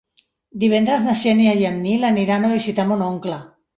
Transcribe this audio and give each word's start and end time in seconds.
Divendres 0.61 1.03
na 1.09 1.13
Xènia 1.21 1.53
i 1.59 1.67
en 1.73 1.77
Nil 1.83 2.07
aniran 2.11 2.49
a 2.49 2.51
visitar 2.55 2.87
mon 2.93 3.05
oncle. 3.11 3.39